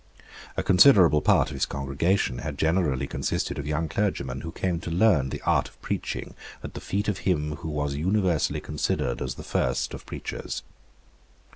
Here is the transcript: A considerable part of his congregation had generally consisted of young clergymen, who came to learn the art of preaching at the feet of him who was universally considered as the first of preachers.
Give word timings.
A 0.57 0.63
considerable 0.63 1.21
part 1.21 1.51
of 1.51 1.53
his 1.53 1.67
congregation 1.67 2.39
had 2.39 2.57
generally 2.57 3.05
consisted 3.05 3.59
of 3.59 3.67
young 3.67 3.87
clergymen, 3.87 4.41
who 4.41 4.51
came 4.51 4.79
to 4.79 4.89
learn 4.89 5.29
the 5.29 5.43
art 5.45 5.69
of 5.69 5.79
preaching 5.83 6.33
at 6.63 6.73
the 6.73 6.81
feet 6.81 7.07
of 7.07 7.19
him 7.19 7.57
who 7.57 7.69
was 7.69 7.93
universally 7.93 8.61
considered 8.61 9.21
as 9.21 9.35
the 9.35 9.43
first 9.43 9.93
of 9.93 10.07
preachers. 10.07 10.63